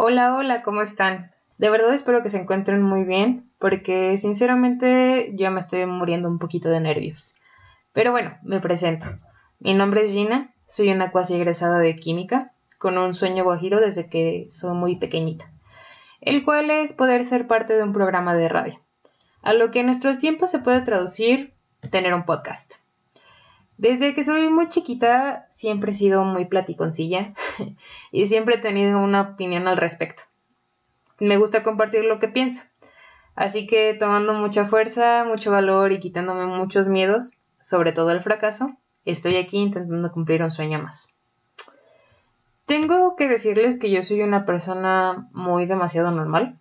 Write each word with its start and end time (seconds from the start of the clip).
Hola, 0.00 0.36
hola, 0.36 0.62
¿cómo 0.62 0.80
están? 0.82 1.32
De 1.58 1.70
verdad 1.70 1.92
espero 1.92 2.22
que 2.22 2.30
se 2.30 2.38
encuentren 2.38 2.84
muy 2.84 3.02
bien, 3.02 3.50
porque 3.58 4.16
sinceramente 4.18 5.32
yo 5.34 5.50
me 5.50 5.58
estoy 5.58 5.86
muriendo 5.86 6.28
un 6.28 6.38
poquito 6.38 6.68
de 6.68 6.78
nervios. 6.78 7.34
Pero 7.92 8.12
bueno, 8.12 8.38
me 8.44 8.60
presento. 8.60 9.08
Mi 9.58 9.74
nombre 9.74 10.04
es 10.04 10.12
Gina, 10.12 10.54
soy 10.68 10.92
una 10.92 11.10
cuasi 11.10 11.34
egresada 11.34 11.80
de 11.80 11.96
química, 11.96 12.52
con 12.78 12.96
un 12.96 13.16
sueño 13.16 13.42
guajiro 13.42 13.80
desde 13.80 14.08
que 14.08 14.46
soy 14.52 14.72
muy 14.76 14.94
pequeñita, 14.94 15.50
el 16.20 16.44
cual 16.44 16.70
es 16.70 16.92
poder 16.92 17.24
ser 17.24 17.48
parte 17.48 17.74
de 17.74 17.82
un 17.82 17.92
programa 17.92 18.36
de 18.36 18.48
radio, 18.48 18.80
a 19.42 19.52
lo 19.52 19.72
que 19.72 19.80
en 19.80 19.86
nuestros 19.86 20.20
tiempos 20.20 20.48
se 20.52 20.60
puede 20.60 20.82
traducir 20.82 21.54
tener 21.90 22.14
un 22.14 22.24
podcast. 22.24 22.74
Desde 23.78 24.12
que 24.12 24.24
soy 24.24 24.50
muy 24.50 24.68
chiquita 24.68 25.46
siempre 25.52 25.92
he 25.92 25.94
sido 25.94 26.24
muy 26.24 26.46
platiconcilla 26.46 27.32
y 28.12 28.26
siempre 28.26 28.56
he 28.56 28.58
tenido 28.58 28.98
una 28.98 29.20
opinión 29.22 29.68
al 29.68 29.76
respecto. 29.76 30.24
Me 31.20 31.36
gusta 31.36 31.62
compartir 31.62 32.04
lo 32.04 32.18
que 32.18 32.28
pienso. 32.28 32.64
Así 33.36 33.68
que 33.68 33.94
tomando 33.94 34.34
mucha 34.34 34.66
fuerza, 34.66 35.24
mucho 35.24 35.52
valor 35.52 35.92
y 35.92 36.00
quitándome 36.00 36.44
muchos 36.46 36.88
miedos, 36.88 37.34
sobre 37.60 37.92
todo 37.92 38.10
el 38.10 38.20
fracaso, 38.20 38.76
estoy 39.04 39.36
aquí 39.36 39.58
intentando 39.58 40.10
cumplir 40.10 40.42
un 40.42 40.50
sueño 40.50 40.80
más. 40.82 41.08
Tengo 42.66 43.14
que 43.14 43.28
decirles 43.28 43.78
que 43.78 43.92
yo 43.92 44.02
soy 44.02 44.22
una 44.22 44.44
persona 44.44 45.28
muy 45.32 45.66
demasiado 45.66 46.10
normal. 46.10 46.58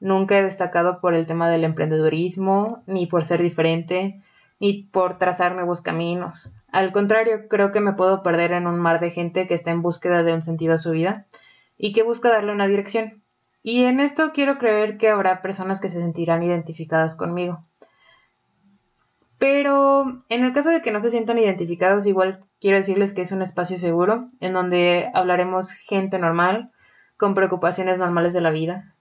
Nunca 0.00 0.38
he 0.38 0.42
destacado 0.42 1.02
por 1.02 1.14
el 1.14 1.26
tema 1.26 1.50
del 1.50 1.64
emprendedurismo, 1.64 2.82
ni 2.86 3.06
por 3.06 3.24
ser 3.24 3.42
diferente, 3.42 4.22
ni 4.64 4.82
por 4.84 5.18
trazar 5.18 5.54
nuevos 5.54 5.82
caminos. 5.82 6.50
Al 6.72 6.90
contrario, 6.90 7.48
creo 7.50 7.70
que 7.70 7.80
me 7.80 7.92
puedo 7.92 8.22
perder 8.22 8.52
en 8.52 8.66
un 8.66 8.80
mar 8.80 8.98
de 8.98 9.10
gente 9.10 9.46
que 9.46 9.52
está 9.52 9.70
en 9.70 9.82
búsqueda 9.82 10.22
de 10.22 10.32
un 10.32 10.40
sentido 10.40 10.72
a 10.72 10.78
su 10.78 10.92
vida 10.92 11.26
y 11.76 11.92
que 11.92 12.02
busca 12.02 12.30
darle 12.30 12.50
una 12.50 12.66
dirección. 12.66 13.22
Y 13.62 13.84
en 13.84 14.00
esto 14.00 14.32
quiero 14.32 14.56
creer 14.56 14.96
que 14.96 15.10
habrá 15.10 15.42
personas 15.42 15.80
que 15.80 15.90
se 15.90 16.00
sentirán 16.00 16.42
identificadas 16.42 17.14
conmigo. 17.14 17.62
Pero 19.36 20.18
en 20.30 20.44
el 20.44 20.54
caso 20.54 20.70
de 20.70 20.80
que 20.80 20.92
no 20.92 21.00
se 21.00 21.10
sientan 21.10 21.36
identificados, 21.36 22.06
igual 22.06 22.40
quiero 22.58 22.78
decirles 22.78 23.12
que 23.12 23.20
es 23.20 23.32
un 23.32 23.42
espacio 23.42 23.76
seguro 23.76 24.28
en 24.40 24.54
donde 24.54 25.10
hablaremos 25.12 25.72
gente 25.72 26.18
normal, 26.18 26.70
con 27.18 27.34
preocupaciones 27.34 27.98
normales 27.98 28.32
de 28.32 28.40
la 28.40 28.50
vida. 28.50 28.94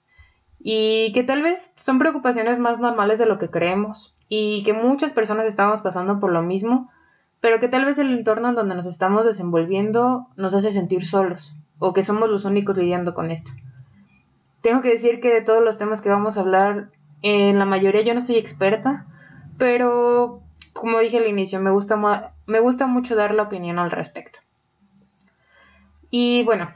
Y 0.59 1.13
que 1.13 1.23
tal 1.23 1.41
vez 1.41 1.71
son 1.77 1.99
preocupaciones 1.99 2.59
más 2.59 2.81
normales 2.81 3.17
de 3.17 3.27
lo 3.27 3.39
que 3.39 3.49
creemos 3.49 4.12
y 4.35 4.63
que 4.63 4.73
muchas 4.73 5.13
personas 5.13 5.45
estamos 5.45 5.81
pasando 5.81 6.19
por 6.19 6.31
lo 6.31 6.41
mismo, 6.41 6.89
pero 7.39 7.59
que 7.59 7.67
tal 7.67 7.85
vez 7.85 7.99
el 7.99 8.11
entorno 8.17 8.49
en 8.49 8.55
donde 8.55 8.73
nos 8.73 8.87
estamos 8.87 9.25
desenvolviendo 9.25 10.25
nos 10.37 10.55
hace 10.55 10.71
sentir 10.71 11.05
solos 11.05 11.53
o 11.77 11.93
que 11.93 12.01
somos 12.01 12.31
los 12.31 12.43
únicos 12.43 12.75
lidiando 12.75 13.13
con 13.13 13.29
esto. 13.29 13.51
Tengo 14.61 14.81
que 14.81 14.89
decir 14.89 15.21
que 15.21 15.31
de 15.31 15.43
todos 15.43 15.63
los 15.63 15.77
temas 15.77 16.01
que 16.01 16.09
vamos 16.09 16.35
a 16.35 16.39
hablar, 16.41 16.89
en 17.21 17.59
la 17.59 17.65
mayoría 17.65 18.01
yo 18.01 18.15
no 18.15 18.21
soy 18.21 18.37
experta, 18.37 19.05
pero 19.59 20.41
como 20.73 20.97
dije 20.97 21.17
al 21.17 21.27
inicio, 21.27 21.59
me 21.59 21.69
gusta, 21.69 21.95
me 22.47 22.59
gusta 22.59 22.87
mucho 22.87 23.15
dar 23.15 23.35
la 23.35 23.43
opinión 23.43 23.77
al 23.77 23.91
respecto. 23.91 24.39
Y 26.09 26.43
bueno, 26.43 26.71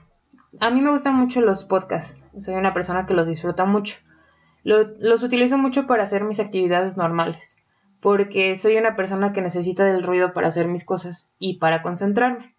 a 0.60 0.70
mí 0.70 0.82
me 0.82 0.92
gustan 0.92 1.16
mucho 1.16 1.42
los 1.42 1.64
podcasts, 1.64 2.24
soy 2.38 2.54
una 2.54 2.76
persona 2.76 3.08
que 3.08 3.16
los 3.16 3.26
disfruta 3.26 3.66
mucho 3.66 3.98
los 4.68 5.24
utilizo 5.24 5.58
mucho 5.58 5.88
para 5.88 6.04
hacer 6.04 6.26
mis 6.26 6.42
actividades 6.42 6.98
normales, 6.98 7.56
porque 8.02 8.58
soy 8.58 8.76
una 8.76 8.98
persona 8.98 9.32
que 9.32 9.42
necesita 9.42 9.86
del 9.86 10.04
ruido 10.04 10.34
para 10.34 10.50
hacer 10.50 10.68
mis 10.68 10.84
cosas 10.84 11.32
y 11.40 11.58
para 11.58 11.82
concentrarme. 11.82 12.54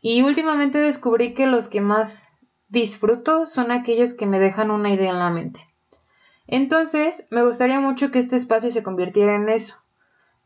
Y 0.00 0.22
últimamente 0.22 0.78
descubrí 0.78 1.34
que 1.34 1.46
los 1.46 1.68
que 1.68 1.80
más 1.80 2.32
disfruto 2.68 3.46
son 3.46 3.70
aquellos 3.70 4.12
que 4.12 4.26
me 4.26 4.40
dejan 4.40 4.72
una 4.72 4.90
idea 4.90 5.10
en 5.10 5.20
la 5.20 5.30
mente. 5.30 5.60
Entonces, 6.48 7.26
me 7.30 7.44
gustaría 7.44 7.78
mucho 7.78 8.10
que 8.10 8.18
este 8.18 8.34
espacio 8.34 8.72
se 8.72 8.82
convirtiera 8.82 9.36
en 9.36 9.48
eso, 9.48 9.76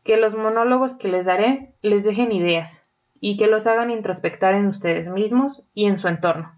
que 0.03 0.17
los 0.17 0.35
monólogos 0.35 0.93
que 0.93 1.07
les 1.07 1.25
daré 1.25 1.73
les 1.81 2.03
dejen 2.03 2.31
ideas 2.31 2.85
y 3.19 3.37
que 3.37 3.47
los 3.47 3.65
hagan 3.65 3.89
introspectar 3.89 4.53
en 4.53 4.67
ustedes 4.67 5.09
mismos 5.09 5.65
y 5.73 5.87
en 5.87 5.97
su 5.97 6.07
entorno. 6.07 6.53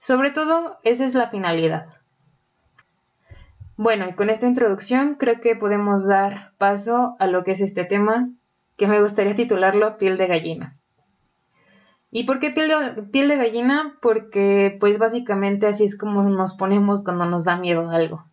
Sobre 0.00 0.32
todo, 0.32 0.78
esa 0.82 1.04
es 1.04 1.14
la 1.14 1.30
finalidad, 1.30 1.97
bueno, 3.78 4.08
y 4.08 4.12
con 4.14 4.28
esta 4.28 4.48
introducción 4.48 5.14
creo 5.14 5.40
que 5.40 5.54
podemos 5.54 6.04
dar 6.04 6.50
paso 6.58 7.14
a 7.20 7.28
lo 7.28 7.44
que 7.44 7.52
es 7.52 7.60
este 7.60 7.84
tema, 7.84 8.28
que 8.76 8.88
me 8.88 9.00
gustaría 9.00 9.36
titularlo 9.36 9.98
piel 9.98 10.18
de 10.18 10.26
gallina. 10.26 10.76
¿Y 12.10 12.24
por 12.24 12.40
qué 12.40 12.50
piel 12.50 12.68
de, 12.68 13.02
piel 13.04 13.28
de 13.28 13.36
gallina? 13.36 13.96
Porque 14.02 14.76
pues 14.80 14.98
básicamente 14.98 15.68
así 15.68 15.84
es 15.84 15.96
como 15.96 16.24
nos 16.24 16.54
ponemos 16.54 17.04
cuando 17.04 17.24
nos 17.26 17.44
da 17.44 17.56
miedo 17.56 17.88
algo. 17.88 18.24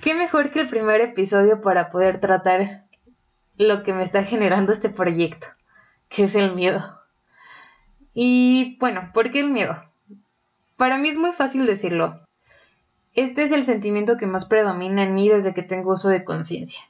¿Qué 0.00 0.14
mejor 0.14 0.50
que 0.50 0.60
el 0.60 0.68
primer 0.68 1.02
episodio 1.02 1.60
para 1.60 1.90
poder 1.90 2.18
tratar 2.18 2.84
lo 3.58 3.82
que 3.82 3.92
me 3.92 4.02
está 4.02 4.24
generando 4.24 4.72
este 4.72 4.88
proyecto, 4.88 5.46
que 6.08 6.24
es 6.24 6.34
el 6.36 6.54
miedo? 6.54 6.82
Y 8.14 8.78
bueno, 8.80 9.10
¿por 9.12 9.30
qué 9.30 9.40
el 9.40 9.50
miedo? 9.50 9.76
Para 10.78 10.96
mí 10.96 11.10
es 11.10 11.18
muy 11.18 11.34
fácil 11.34 11.66
decirlo, 11.66 12.22
este 13.14 13.42
es 13.42 13.52
el 13.52 13.64
sentimiento 13.64 14.16
que 14.16 14.26
más 14.26 14.46
predomina 14.46 15.02
en 15.02 15.14
mí 15.14 15.28
desde 15.28 15.52
que 15.52 15.62
tengo 15.62 15.92
uso 15.92 16.08
de 16.08 16.24
conciencia. 16.24 16.80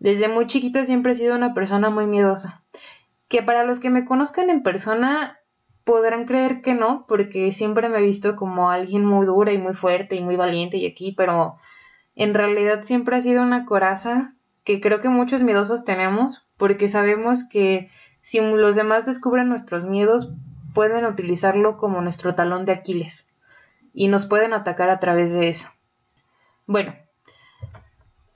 Desde 0.00 0.26
muy 0.26 0.48
chiquita 0.48 0.84
siempre 0.84 1.12
he 1.12 1.14
sido 1.14 1.36
una 1.36 1.54
persona 1.54 1.88
muy 1.88 2.06
miedosa, 2.06 2.62
que 3.28 3.42
para 3.42 3.64
los 3.64 3.78
que 3.78 3.88
me 3.88 4.04
conozcan 4.04 4.50
en 4.50 4.64
persona 4.64 5.38
podrán 5.84 6.26
creer 6.26 6.62
que 6.62 6.74
no, 6.74 7.04
porque 7.06 7.52
siempre 7.52 7.88
me 7.88 7.98
he 7.98 8.02
visto 8.02 8.34
como 8.34 8.70
alguien 8.70 9.04
muy 9.04 9.24
dura 9.24 9.52
y 9.52 9.58
muy 9.58 9.74
fuerte 9.74 10.16
y 10.16 10.20
muy 10.20 10.34
valiente 10.34 10.78
y 10.78 10.86
aquí, 10.86 11.12
pero 11.16 11.56
en 12.16 12.34
realidad 12.34 12.82
siempre 12.82 13.16
ha 13.16 13.20
sido 13.20 13.42
una 13.42 13.64
coraza 13.64 14.34
que 14.64 14.80
creo 14.80 15.00
que 15.00 15.08
muchos 15.08 15.42
miedosos 15.42 15.84
tenemos, 15.84 16.44
porque 16.56 16.88
sabemos 16.88 17.44
que 17.48 17.88
si 18.20 18.40
los 18.40 18.74
demás 18.74 19.06
descubren 19.06 19.48
nuestros 19.48 19.84
miedos, 19.84 20.32
pueden 20.74 21.04
utilizarlo 21.04 21.78
como 21.78 22.00
nuestro 22.00 22.34
talón 22.34 22.64
de 22.64 22.72
Aquiles 22.72 23.28
y 23.92 24.08
nos 24.08 24.26
pueden 24.26 24.52
atacar 24.52 24.90
a 24.90 25.00
través 25.00 25.32
de 25.32 25.48
eso. 25.48 25.68
Bueno, 26.66 26.94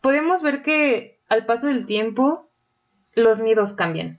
podemos 0.00 0.42
ver 0.42 0.62
que 0.62 1.18
al 1.28 1.46
paso 1.46 1.66
del 1.66 1.86
tiempo 1.86 2.48
los 3.14 3.40
miedos 3.40 3.72
cambian. 3.72 4.18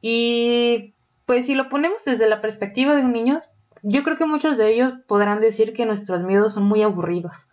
Y 0.00 0.94
pues 1.26 1.46
si 1.46 1.54
lo 1.54 1.68
ponemos 1.68 2.04
desde 2.04 2.28
la 2.28 2.40
perspectiva 2.40 2.94
de 2.94 3.02
un 3.02 3.12
niño, 3.12 3.36
yo 3.82 4.02
creo 4.02 4.16
que 4.16 4.26
muchos 4.26 4.58
de 4.58 4.70
ellos 4.72 4.94
podrán 5.06 5.40
decir 5.40 5.72
que 5.72 5.86
nuestros 5.86 6.22
miedos 6.22 6.54
son 6.54 6.64
muy 6.64 6.82
aburridos. 6.82 7.48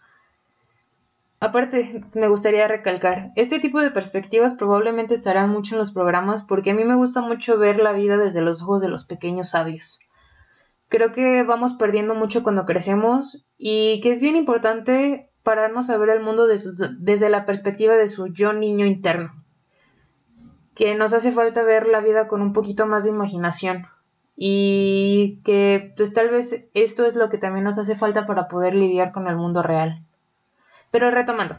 Aparte, 1.40 2.04
me 2.14 2.28
gustaría 2.28 2.68
recalcar, 2.68 3.32
este 3.36 3.60
tipo 3.60 3.82
de 3.82 3.90
perspectivas 3.90 4.54
probablemente 4.54 5.16
estarán 5.16 5.50
mucho 5.50 5.74
en 5.74 5.80
los 5.80 5.92
programas 5.92 6.44
porque 6.44 6.72
a 6.72 6.74
mí 6.76 6.84
me 6.84 6.96
gusta 6.96 7.22
mucho 7.22 7.58
ver 7.58 7.78
la 7.78 7.94
vida 7.94 8.18
desde 8.18 8.42
los 8.42 8.62
ojos 8.62 8.82
de 8.82 8.90
los 8.90 9.06
pequeños 9.06 9.50
sabios 9.50 10.00
creo 10.92 11.14
que 11.14 11.44
vamos 11.44 11.74
perdiendo 11.74 12.14
mucho 12.16 12.44
cuando 12.44 12.66
crecemos 12.66 13.44
y 13.58 14.02
que 14.02 14.12
es 14.12 14.20
bien 14.20 14.36
importante 14.36 15.30
pararnos 15.42 15.90
a 15.90 15.98
ver 15.98 16.10
el 16.10 16.22
mundo 16.22 16.48
desde, 16.48 17.30
la 17.30 17.46
perspectiva 17.46 17.96
de 17.96 18.10
su 18.10 18.28
yo 18.28 18.52
niño 18.52 18.86
interno. 18.86 19.32
Que 20.76 20.94
nos 20.96 21.14
hace 21.14 21.32
falta 21.32 21.64
ver 21.64 21.88
la 21.88 22.02
vida 22.02 22.28
con 22.28 22.42
un 22.42 22.52
poquito 22.52 22.86
más 22.86 23.06
de 23.06 23.10
imaginación 23.10 23.88
y 24.36 25.40
que 25.46 25.94
pues 25.96 26.14
tal 26.14 26.30
vez 26.30 26.66
esto 26.74 27.06
es 27.06 27.16
lo 27.16 27.30
que 27.30 27.38
también 27.38 27.64
nos 27.64 27.80
hace 27.80 27.96
falta 27.96 28.26
para 28.26 28.50
poder 28.50 28.76
lidiar 28.76 29.14
con 29.14 29.28
el 29.28 29.38
mundo 29.38 29.64
real. 29.64 30.04
Pero 30.92 31.10
retomando, 31.10 31.58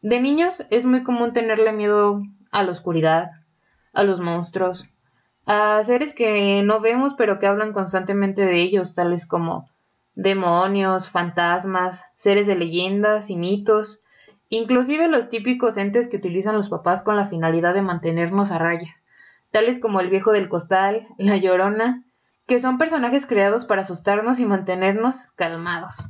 de 0.00 0.20
niños 0.20 0.66
es 0.70 0.84
muy 0.84 1.04
común 1.04 1.32
tenerle 1.32 1.72
miedo 1.72 2.22
a 2.50 2.64
la 2.64 2.72
oscuridad, 2.72 3.30
a 3.92 4.02
los 4.02 4.20
monstruos, 4.20 4.91
a 5.46 5.82
seres 5.84 6.14
que 6.14 6.62
no 6.62 6.80
vemos 6.80 7.14
pero 7.14 7.38
que 7.38 7.46
hablan 7.46 7.72
constantemente 7.72 8.42
de 8.42 8.60
ellos, 8.60 8.94
tales 8.94 9.26
como 9.26 9.68
demonios, 10.14 11.10
fantasmas, 11.10 12.04
seres 12.16 12.46
de 12.46 12.54
leyendas 12.54 13.30
y 13.30 13.36
mitos, 13.36 14.00
inclusive 14.48 15.08
los 15.08 15.28
típicos 15.28 15.76
entes 15.76 16.08
que 16.08 16.18
utilizan 16.18 16.54
los 16.54 16.68
papás 16.68 17.02
con 17.02 17.16
la 17.16 17.26
finalidad 17.26 17.74
de 17.74 17.82
mantenernos 17.82 18.50
a 18.50 18.58
raya, 18.58 18.96
tales 19.50 19.78
como 19.78 20.00
el 20.00 20.10
viejo 20.10 20.32
del 20.32 20.48
costal, 20.48 21.06
la 21.18 21.36
llorona, 21.36 22.04
que 22.46 22.60
son 22.60 22.78
personajes 22.78 23.26
creados 23.26 23.64
para 23.64 23.82
asustarnos 23.82 24.38
y 24.38 24.44
mantenernos 24.44 25.32
calmados. 25.32 26.06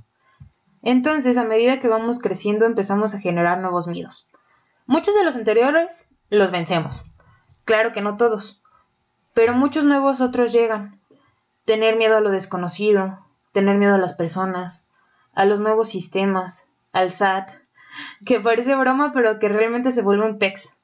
Entonces, 0.83 1.39
a 1.39 1.45
medida 1.45 1.79
que 1.79 1.89
vamos 1.89 2.19
creciendo, 2.19 2.67
empezamos 2.67 3.15
a 3.15 3.21
generar 3.21 3.61
nuevos 3.61 3.87
miedos. 3.87 4.27
Muchos 4.87 5.15
de 5.15 5.23
los 5.23 5.37
anteriores 5.37 6.05
los 6.29 6.51
vencemos. 6.51 7.05
Claro 7.65 7.93
que 7.93 8.01
no 8.01 8.17
todos, 8.17 8.62
pero 9.35 9.55
muchos 9.55 9.85
nuevos 9.85 10.21
otros 10.21 10.53
llegan. 10.53 11.01
Tener 11.65 11.97
miedo 11.97 12.17
a 12.17 12.21
lo 12.21 12.31
desconocido, 12.31 13.19
tener 13.53 13.77
miedo 13.77 13.95
a 13.95 13.99
las 13.99 14.15
personas, 14.15 14.87
a 15.35 15.45
los 15.45 15.61
nuevos 15.61 15.89
sistemas, 15.89 16.67
al 16.93 17.13
SAT, 17.13 17.49
que 18.27 18.41
parece 18.41 18.75
broma 18.75 19.13
pero 19.13 19.39
que 19.39 19.49
realmente 19.49 19.93
se 19.93 20.03
vuelve 20.03 20.29
un 20.29 20.39
pex. 20.39 20.77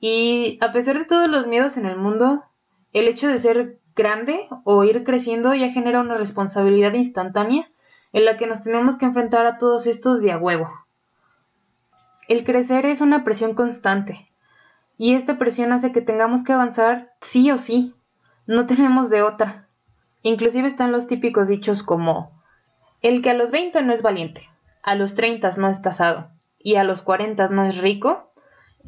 Y 0.00 0.58
a 0.60 0.72
pesar 0.72 0.98
de 0.98 1.04
todos 1.04 1.28
los 1.28 1.46
miedos 1.46 1.76
en 1.76 1.86
el 1.86 1.96
mundo, 1.96 2.44
el 2.92 3.08
hecho 3.08 3.28
de 3.28 3.38
ser 3.38 3.78
grande 3.94 4.46
o 4.64 4.84
ir 4.84 5.04
creciendo 5.04 5.54
ya 5.54 5.70
genera 5.70 6.00
una 6.00 6.16
responsabilidad 6.16 6.92
instantánea 6.92 7.68
en 8.12 8.24
la 8.24 8.36
que 8.36 8.46
nos 8.46 8.62
tenemos 8.62 8.96
que 8.96 9.06
enfrentar 9.06 9.46
a 9.46 9.58
todos 9.58 9.86
estos 9.86 10.20
de 10.22 10.32
a 10.32 10.38
huevo. 10.38 10.70
El 12.28 12.44
crecer 12.44 12.84
es 12.86 13.00
una 13.00 13.24
presión 13.24 13.54
constante 13.54 14.25
y 14.98 15.14
esta 15.14 15.38
presión 15.38 15.72
hace 15.72 15.92
que 15.92 16.00
tengamos 16.00 16.42
que 16.42 16.52
avanzar 16.52 17.12
sí 17.20 17.50
o 17.50 17.58
sí, 17.58 17.94
no 18.46 18.66
tenemos 18.66 19.10
de 19.10 19.22
otra. 19.22 19.68
Inclusive 20.22 20.66
están 20.66 20.92
los 20.92 21.06
típicos 21.06 21.48
dichos 21.48 21.82
como 21.82 22.42
el 23.02 23.22
que 23.22 23.30
a 23.30 23.34
los 23.34 23.50
20 23.50 23.82
no 23.82 23.92
es 23.92 24.02
valiente, 24.02 24.48
a 24.82 24.94
los 24.94 25.14
30 25.14 25.50
no 25.58 25.68
es 25.68 25.80
casado 25.80 26.30
y 26.58 26.76
a 26.76 26.84
los 26.84 27.02
40 27.02 27.48
no 27.48 27.64
es 27.64 27.76
rico, 27.78 28.32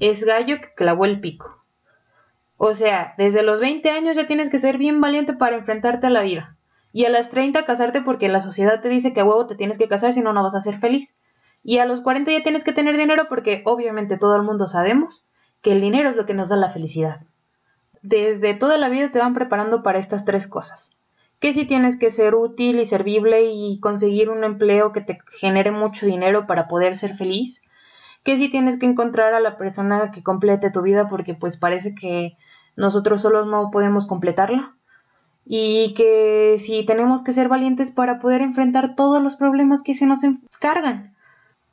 es 0.01 0.25
gallo 0.25 0.61
que 0.61 0.75
clavó 0.75 1.05
el 1.05 1.21
pico. 1.21 1.63
O 2.57 2.75
sea, 2.75 3.15
desde 3.19 3.43
los 3.43 3.61
20 3.61 3.89
años 3.91 4.17
ya 4.17 4.27
tienes 4.27 4.51
que 4.51 4.59
ser 4.59 4.79
bien 4.79 5.01
valiente 5.01 5.35
para 5.35 5.57
enfrentarte 5.57 6.09
a 6.09 6.11
la 6.11 6.23
vida. 6.23 6.57
Y 6.93 7.05
a 7.05 7.11
las 7.11 7.31
30 7.31 7.65
casarte 7.65 8.01
porque 8.01 8.29
la 8.29 8.41
sociedad 8.41 8.81
te 8.81 8.89
dice 8.89 9.13
que 9.13 9.21
a 9.21 9.25
huevo 9.25 9.47
te 9.47 9.55
tienes 9.55 9.79
que 9.79 9.87
casar 9.87 10.13
si 10.13 10.23
no, 10.23 10.33
no 10.33 10.43
vas 10.43 10.57
a 10.57 10.61
ser 10.61 10.79
feliz. 10.79 11.17
Y 11.63 11.79
a 11.79 11.85
los 11.85 12.01
40 12.01 12.33
ya 12.33 12.43
tienes 12.43 12.65
que 12.65 12.73
tener 12.73 12.97
dinero 12.97 13.27
porque 13.29 13.63
obviamente 13.65 14.19
todo 14.19 14.35
el 14.35 14.43
mundo 14.43 14.67
sabemos 14.67 15.28
que 15.63 15.73
el 15.73 15.81
dinero 15.81 16.09
es 16.09 16.17
lo 16.17 16.27
que 16.27 16.35
nos 16.35 16.49
da 16.49 16.57
la 16.57 16.69
felicidad. 16.69 17.21
Desde 18.03 18.55
toda 18.55 18.79
la 18.79 18.89
vida 18.89 19.11
te 19.11 19.19
van 19.19 19.35
preparando 19.35 19.83
para 19.83 19.99
estas 19.99 20.25
tres 20.25 20.47
cosas. 20.47 20.93
Que 21.41 21.53
si 21.53 21.67
tienes 21.67 21.99
que 21.99 22.11
ser 22.11 22.35
útil 22.35 22.81
y 22.81 22.87
servible 22.87 23.45
y 23.53 23.79
conseguir 23.81 24.29
un 24.29 24.45
empleo 24.45 24.93
que 24.93 25.01
te 25.01 25.19
genere 25.39 25.71
mucho 25.71 26.07
dinero 26.07 26.47
para 26.47 26.69
poder 26.69 26.97
ser 26.97 27.15
feliz. 27.15 27.63
Que 28.25 28.37
si 28.37 28.49
tienes 28.49 28.79
que 28.79 28.87
encontrar 28.87 29.35
a 29.35 29.41
la 29.41 29.57
persona 29.57 30.11
que 30.11 30.23
complete 30.23 30.71
tu 30.71 30.83
vida 30.83 31.09
porque 31.09 31.35
pues 31.35 31.57
parece 31.57 31.95
que 31.95 32.37
nosotros 32.77 33.23
solos 33.23 33.47
no 33.47 33.71
podemos 33.71 34.07
completarla. 34.07 34.75
Y 35.45 35.95
que 35.95 36.59
si 36.61 36.85
tenemos 36.85 37.23
que 37.23 37.33
ser 37.33 37.49
valientes 37.49 37.91
para 37.91 38.19
poder 38.19 38.43
enfrentar 38.43 38.95
todos 38.97 39.23
los 39.23 39.37
problemas 39.37 39.83
que 39.83 39.95
se 39.95 40.07
nos 40.07 40.23
encargan. 40.25 41.15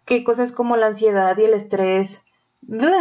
Que 0.06 0.24
cosas 0.24 0.52
como 0.52 0.78
la 0.78 0.88
ansiedad 0.88 1.38
y 1.38 1.44
el 1.44 1.54
estrés, 1.54 2.24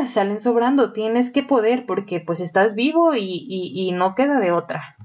salen 0.08 0.40
sobrando, 0.40 0.92
tienes 0.92 1.30
que 1.30 1.42
poder 1.42 1.86
porque 1.86 2.20
pues 2.20 2.40
estás 2.40 2.74
vivo 2.74 3.14
y, 3.14 3.46
y, 3.48 3.92
no 3.92 4.14
queda 4.14 4.40
de 4.40 4.52
otra. 4.52 4.96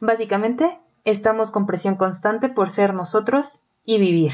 Básicamente, 0.00 0.78
estamos 1.04 1.50
con 1.50 1.66
presión 1.66 1.96
constante 1.96 2.48
por 2.48 2.70
ser 2.70 2.94
nosotros 2.94 3.60
y 3.84 3.98
vivir. 3.98 4.32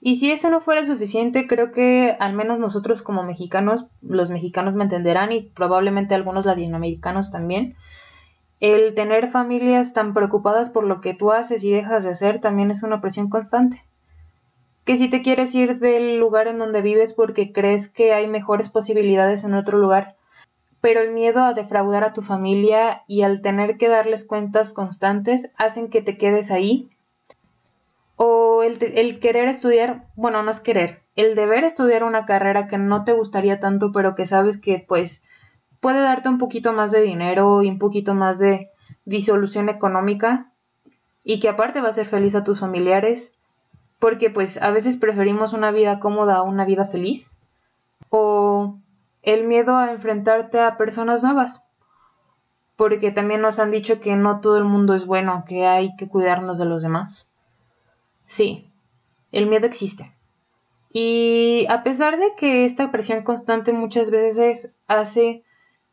Y 0.00 0.16
si 0.16 0.30
eso 0.30 0.50
no 0.50 0.60
fuera 0.60 0.84
suficiente, 0.84 1.46
creo 1.46 1.72
que 1.72 2.16
al 2.20 2.34
menos 2.34 2.58
nosotros 2.58 3.02
como 3.02 3.22
mexicanos, 3.22 3.86
los 4.02 4.30
mexicanos 4.30 4.74
me 4.74 4.84
entenderán 4.84 5.32
y 5.32 5.42
probablemente 5.42 6.14
algunos 6.14 6.44
latinoamericanos 6.44 7.30
también, 7.30 7.76
el 8.60 8.94
tener 8.94 9.30
familias 9.30 9.92
tan 9.94 10.12
preocupadas 10.12 10.70
por 10.70 10.84
lo 10.84 11.00
que 11.00 11.14
tú 11.14 11.32
haces 11.32 11.64
y 11.64 11.72
dejas 11.72 12.04
de 12.04 12.10
hacer 12.10 12.40
también 12.40 12.70
es 12.70 12.82
una 12.82 13.00
presión 13.00 13.28
constante 13.30 13.82
que 14.84 14.96
si 14.96 15.08
te 15.08 15.22
quieres 15.22 15.54
ir 15.54 15.78
del 15.78 16.18
lugar 16.18 16.46
en 16.46 16.58
donde 16.58 16.82
vives 16.82 17.14
porque 17.14 17.52
crees 17.52 17.88
que 17.88 18.12
hay 18.12 18.26
mejores 18.26 18.68
posibilidades 18.68 19.44
en 19.44 19.54
otro 19.54 19.78
lugar, 19.78 20.16
pero 20.80 21.00
el 21.00 21.12
miedo 21.12 21.42
a 21.42 21.54
defraudar 21.54 22.04
a 22.04 22.12
tu 22.12 22.20
familia 22.20 23.02
y 23.08 23.22
al 23.22 23.40
tener 23.40 23.78
que 23.78 23.88
darles 23.88 24.24
cuentas 24.24 24.74
constantes 24.74 25.50
hacen 25.56 25.88
que 25.88 26.02
te 26.02 26.18
quedes 26.18 26.50
ahí. 26.50 26.90
O 28.16 28.62
el, 28.62 28.78
el, 28.80 29.18
querer 29.18 29.48
estudiar, 29.48 30.04
bueno, 30.14 30.42
no 30.42 30.50
es 30.50 30.60
querer, 30.60 31.00
el 31.16 31.34
deber 31.34 31.64
estudiar 31.64 32.04
una 32.04 32.26
carrera 32.26 32.68
que 32.68 32.78
no 32.78 33.04
te 33.04 33.12
gustaría 33.12 33.60
tanto, 33.60 33.92
pero 33.92 34.14
que 34.14 34.26
sabes 34.26 34.60
que 34.60 34.84
pues 34.86 35.24
puede 35.80 36.00
darte 36.00 36.28
un 36.28 36.38
poquito 36.38 36.72
más 36.72 36.92
de 36.92 37.00
dinero 37.00 37.62
y 37.62 37.68
un 37.68 37.78
poquito 37.78 38.14
más 38.14 38.38
de 38.38 38.68
disolución 39.04 39.68
económica 39.68 40.52
y 41.24 41.40
que 41.40 41.48
aparte 41.48 41.80
va 41.80 41.88
a 41.88 41.94
ser 41.94 42.06
feliz 42.06 42.34
a 42.34 42.44
tus 42.44 42.60
familiares 42.60 43.34
porque 43.98 44.30
pues 44.30 44.60
a 44.60 44.70
veces 44.70 44.96
preferimos 44.96 45.52
una 45.52 45.70
vida 45.70 46.00
cómoda 46.00 46.36
a 46.36 46.42
una 46.42 46.64
vida 46.64 46.86
feliz, 46.86 47.38
o 48.10 48.78
el 49.22 49.44
miedo 49.44 49.76
a 49.76 49.90
enfrentarte 49.92 50.60
a 50.60 50.76
personas 50.76 51.22
nuevas, 51.22 51.64
porque 52.76 53.10
también 53.12 53.40
nos 53.40 53.58
han 53.58 53.70
dicho 53.70 54.00
que 54.00 54.16
no 54.16 54.40
todo 54.40 54.58
el 54.58 54.64
mundo 54.64 54.94
es 54.94 55.06
bueno, 55.06 55.44
que 55.48 55.66
hay 55.66 55.96
que 55.96 56.08
cuidarnos 56.08 56.58
de 56.58 56.66
los 56.66 56.82
demás. 56.82 57.30
Sí, 58.26 58.70
el 59.32 59.46
miedo 59.46 59.66
existe. 59.66 60.12
Y 60.90 61.66
a 61.70 61.82
pesar 61.82 62.18
de 62.18 62.34
que 62.36 62.64
esta 62.64 62.92
presión 62.92 63.24
constante 63.24 63.72
muchas 63.72 64.10
veces 64.10 64.70
hace 64.86 65.42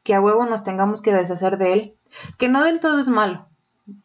que 0.04 0.14
a 0.14 0.22
huevo 0.22 0.46
nos 0.46 0.64
tengamos 0.64 1.02
que 1.02 1.14
deshacer 1.14 1.58
de 1.58 1.74
él, 1.74 1.96
que 2.38 2.50
no 2.50 2.64
del 2.64 2.80
todo 2.80 3.00
es 3.00 3.08
malo, 3.08 3.48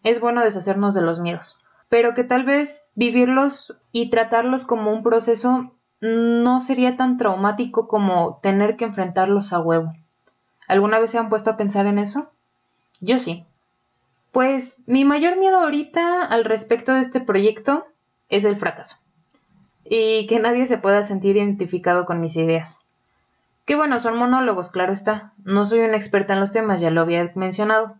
es 0.02 0.20
bueno 0.20 0.42
deshacernos 0.42 0.94
de 0.94 1.02
los 1.02 1.20
miedos 1.20 1.58
pero 1.88 2.14
que 2.14 2.24
tal 2.24 2.44
vez 2.44 2.90
vivirlos 2.94 3.76
y 3.92 4.10
tratarlos 4.10 4.64
como 4.64 4.92
un 4.92 5.02
proceso 5.02 5.72
no 6.00 6.60
sería 6.60 6.96
tan 6.96 7.16
traumático 7.16 7.88
como 7.88 8.38
tener 8.42 8.76
que 8.76 8.84
enfrentarlos 8.84 9.52
a 9.52 9.60
huevo. 9.60 9.92
¿Alguna 10.68 10.98
vez 10.98 11.10
se 11.10 11.18
han 11.18 11.28
puesto 11.28 11.50
a 11.50 11.56
pensar 11.56 11.86
en 11.86 11.98
eso? 11.98 12.30
Yo 13.00 13.18
sí. 13.18 13.44
Pues 14.32 14.76
mi 14.86 15.04
mayor 15.04 15.38
miedo 15.38 15.60
ahorita 15.60 16.22
al 16.22 16.44
respecto 16.44 16.92
de 16.92 17.00
este 17.00 17.20
proyecto 17.20 17.86
es 18.28 18.44
el 18.44 18.56
fracaso. 18.56 18.96
Y 19.84 20.26
que 20.26 20.40
nadie 20.40 20.66
se 20.66 20.78
pueda 20.78 21.04
sentir 21.04 21.36
identificado 21.36 22.04
con 22.04 22.20
mis 22.20 22.36
ideas. 22.36 22.80
Que 23.64 23.76
bueno, 23.76 24.00
son 24.00 24.16
monólogos, 24.16 24.70
claro 24.70 24.92
está. 24.92 25.32
No 25.44 25.64
soy 25.64 25.80
una 25.80 25.96
experta 25.96 26.34
en 26.34 26.40
los 26.40 26.52
temas, 26.52 26.80
ya 26.80 26.90
lo 26.90 27.00
había 27.00 27.32
mencionado. 27.34 27.96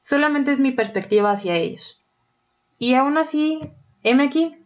Solamente 0.00 0.52
es 0.52 0.60
mi 0.60 0.72
perspectiva 0.72 1.32
hacia 1.32 1.56
ellos. 1.56 2.01
Y 2.82 2.96
aún 2.96 3.16
así, 3.16 3.60
heme 4.02 4.24
aquí, 4.24 4.56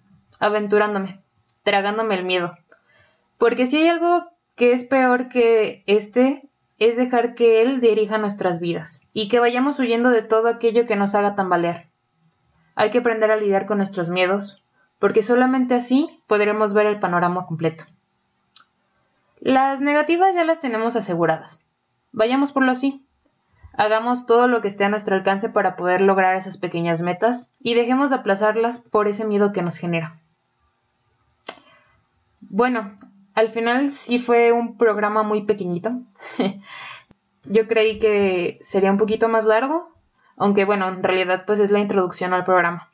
aventurándome, 0.40 1.20
tragándome 1.64 2.14
el 2.14 2.24
miedo. 2.24 2.56
Porque 3.36 3.66
si 3.66 3.76
hay 3.76 3.88
algo 3.88 4.24
que 4.54 4.72
es 4.72 4.84
peor 4.84 5.28
que 5.28 5.84
este, 5.86 6.48
es 6.78 6.96
dejar 6.96 7.34
que 7.34 7.60
Él 7.60 7.78
dirija 7.82 8.16
nuestras 8.16 8.58
vidas 8.58 9.02
y 9.12 9.28
que 9.28 9.38
vayamos 9.38 9.78
huyendo 9.78 10.08
de 10.08 10.22
todo 10.22 10.48
aquello 10.48 10.86
que 10.86 10.96
nos 10.96 11.14
haga 11.14 11.34
tambalear. 11.34 11.88
Hay 12.74 12.90
que 12.90 13.00
aprender 13.00 13.30
a 13.30 13.36
lidiar 13.36 13.66
con 13.66 13.76
nuestros 13.76 14.08
miedos, 14.08 14.62
porque 14.98 15.22
solamente 15.22 15.74
así 15.74 16.08
podremos 16.26 16.72
ver 16.72 16.86
el 16.86 16.98
panorama 16.98 17.44
completo. 17.44 17.84
Las 19.40 19.82
negativas 19.82 20.34
ya 20.34 20.44
las 20.44 20.62
tenemos 20.62 20.96
aseguradas. 20.96 21.66
Vayamos 22.12 22.52
por 22.52 22.64
lo 22.64 22.76
sí. 22.76 23.05
Hagamos 23.76 24.24
todo 24.24 24.48
lo 24.48 24.62
que 24.62 24.68
esté 24.68 24.84
a 24.84 24.88
nuestro 24.88 25.14
alcance 25.14 25.50
para 25.50 25.76
poder 25.76 26.00
lograr 26.00 26.36
esas 26.36 26.56
pequeñas 26.56 27.02
metas 27.02 27.54
y 27.60 27.74
dejemos 27.74 28.08
de 28.08 28.16
aplazarlas 28.16 28.80
por 28.80 29.06
ese 29.06 29.26
miedo 29.26 29.52
que 29.52 29.62
nos 29.62 29.76
genera. 29.76 30.18
Bueno, 32.40 32.98
al 33.34 33.50
final 33.50 33.92
sí 33.92 34.18
fue 34.18 34.52
un 34.52 34.78
programa 34.78 35.22
muy 35.22 35.44
pequeñito. 35.44 35.92
Yo 37.44 37.68
creí 37.68 37.98
que 37.98 38.60
sería 38.64 38.90
un 38.90 38.96
poquito 38.96 39.28
más 39.28 39.44
largo, 39.44 39.92
aunque 40.38 40.64
bueno, 40.64 40.88
en 40.88 41.02
realidad 41.02 41.44
pues 41.46 41.60
es 41.60 41.70
la 41.70 41.80
introducción 41.80 42.32
al 42.32 42.44
programa. 42.44 42.90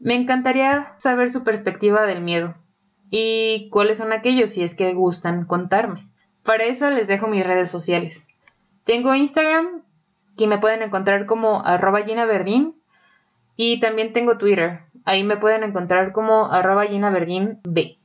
Me 0.00 0.14
encantaría 0.14 0.94
saber 0.98 1.30
su 1.30 1.44
perspectiva 1.44 2.06
del 2.06 2.22
miedo 2.22 2.56
y 3.08 3.68
cuáles 3.70 3.98
son 3.98 4.12
aquellos 4.12 4.50
si 4.50 4.64
es 4.64 4.74
que 4.74 4.92
gustan 4.94 5.46
contarme. 5.46 6.08
Para 6.42 6.64
eso 6.64 6.90
les 6.90 7.06
dejo 7.06 7.28
mis 7.28 7.46
redes 7.46 7.70
sociales. 7.70 8.26
Tengo 8.84 9.14
Instagram 9.14 9.84
que 10.42 10.48
me 10.48 10.58
pueden 10.58 10.82
encontrar 10.82 11.26
como 11.26 11.64
arroba 11.64 12.02
Gina 12.02 12.24
Verdín. 12.24 12.74
Y 13.54 13.78
también 13.78 14.12
tengo 14.12 14.38
Twitter. 14.38 14.80
Ahí 15.04 15.22
me 15.22 15.36
pueden 15.36 15.62
encontrar 15.62 16.12
como 16.12 16.50
arroba 16.50 16.86
Gina 16.86 17.10
Verdín 17.10 17.60
B. 17.62 17.96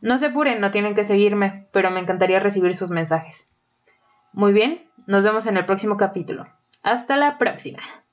No 0.00 0.18
se 0.18 0.26
apuren, 0.26 0.60
no 0.60 0.72
tienen 0.72 0.96
que 0.96 1.04
seguirme, 1.04 1.68
pero 1.72 1.92
me 1.92 2.00
encantaría 2.00 2.40
recibir 2.40 2.74
sus 2.74 2.90
mensajes. 2.90 3.48
Muy 4.32 4.52
bien, 4.52 4.88
nos 5.06 5.22
vemos 5.22 5.46
en 5.46 5.56
el 5.56 5.66
próximo 5.66 5.96
capítulo. 5.96 6.48
Hasta 6.82 7.16
la 7.16 7.38
próxima. 7.38 8.01